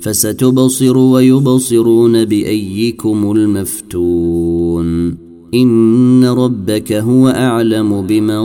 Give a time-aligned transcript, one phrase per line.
[0.00, 5.16] فستبصر ويبصرون بأيكم المفتون.
[5.54, 8.44] إن ربك هو أعلم بمن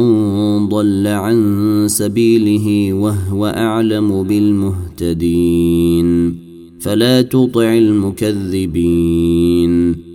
[0.69, 6.35] ضل عن سبيله وهو أعلم بالمهتدين.
[6.79, 9.71] فلا تطع المكذبين.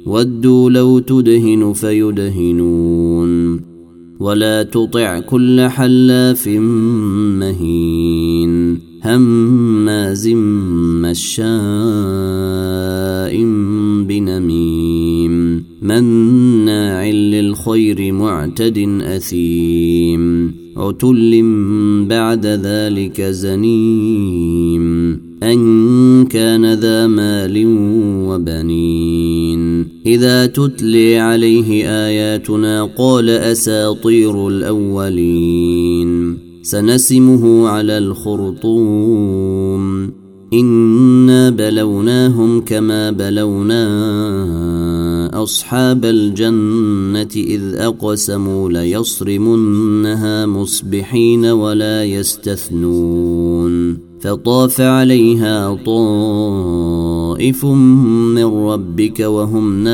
[0.07, 3.61] ودوا لو تدهن فيدهنون.
[4.21, 6.49] ولا تطع كل حلاف
[7.39, 8.86] مهين.
[9.07, 10.29] هماز
[11.03, 11.47] مشاء
[14.09, 21.43] بنميم مناع للخير معتد أثيم عتل
[22.09, 24.87] بعد ذلك زنيم
[25.43, 27.65] أن كان ذا مال
[28.29, 39.83] وبنين إذا تتلي عليه آياتنا قال أساطير الأولين سنسمه على الخرطوم.
[40.53, 43.83] إنا بلوناهم كما بلونا
[45.43, 53.99] أصحاب الجنة إذ أقسموا ليصرمنها مصبحين ولا يستثنون.
[54.21, 59.85] فطاف عليها طائف من ربك وهم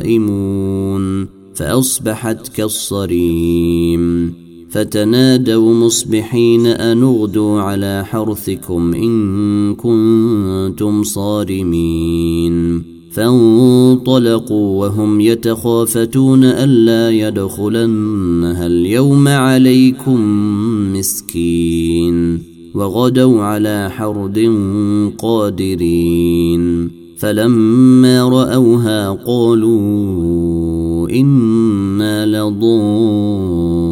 [0.00, 1.26] نائمون.
[1.54, 4.42] فأصبحت كالصريم.
[4.72, 12.82] فتنادوا مصبحين أن اغدوا على حرثكم إن كنتم صارمين.
[13.12, 20.20] فانطلقوا وهم يتخافتون ألا يدخلنها اليوم عليكم
[20.92, 22.42] مسكين.
[22.74, 24.38] وغدوا على حرد
[25.18, 26.90] قادرين.
[27.18, 33.91] فلما رأوها قالوا إنا لضالون.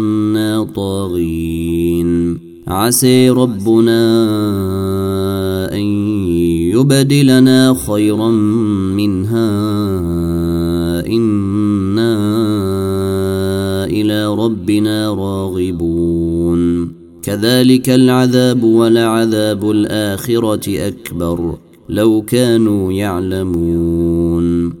[0.63, 2.37] طاغين.
[2.67, 4.01] عسي ربنا
[5.73, 5.81] أن
[6.73, 8.29] يبدلنا خيرا
[8.95, 9.49] منها.
[11.07, 12.15] إنا
[13.85, 16.91] إلى ربنا راغبون.
[17.23, 21.57] كذلك العذاب ولعذاب الآخرة أكبر.
[21.89, 24.80] لو كانوا يعلمون.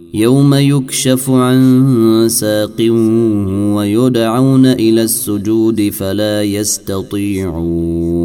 [0.13, 2.75] يوم يكشف عن ساق
[3.75, 8.21] ويدعون إلى السجود فلا يستطيعون.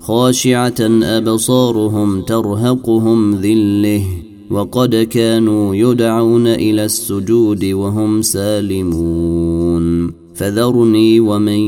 [0.00, 4.02] خاشعة أبصارهم ترهقهم ذلة
[4.50, 10.12] وقد كانوا يدعون إلى السجود وهم سالمون.
[10.34, 11.60] فذرني ومن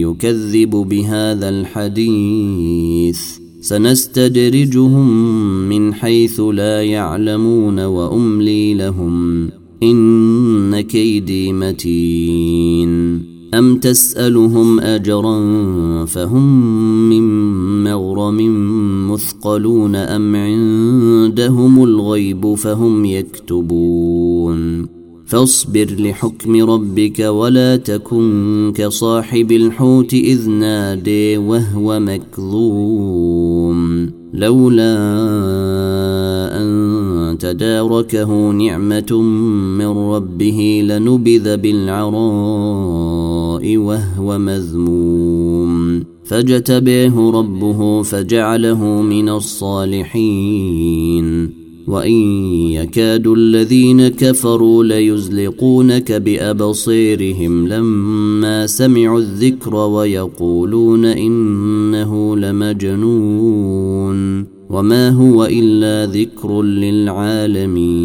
[0.00, 3.20] يكذب بهذا الحديث.
[3.68, 5.08] سنستدرجهم
[5.68, 9.48] من حيث لا يعلمون وأملي لهم
[9.82, 13.22] إن كيدي متين.
[13.54, 15.38] أم تسألهم أجرا
[16.04, 16.68] فهم
[17.08, 17.24] من
[17.84, 18.38] مغرم
[19.10, 24.86] مثقلون أم عندهم الغيب فهم يكتبون.
[25.26, 33.47] فاصبر لحكم ربك ولا تكن كصاحب الحوت إذ نادي وهو مكذوب
[34.34, 34.96] لولا
[36.60, 39.22] أن تداركه نعمة
[39.78, 42.16] من ربه لنبذ بالعراء
[43.76, 46.04] وهو مذموم.
[46.24, 50.08] فاجتبيه ربه فجعله من الصالحين.
[51.88, 63.78] وإن يكاد الذين كفروا ليزلقونك بأبصيرهم لما سمعوا الذكر ويقولون إنه لمجنون
[64.70, 67.98] وما هو إلا ذكر للعالمين.